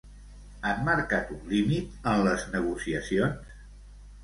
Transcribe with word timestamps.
Han 0.69 0.79
marcat 0.87 1.29
un 1.35 1.43
límit 1.51 2.09
en 2.15 2.25
les 2.29 2.49
negociacions? 2.57 3.57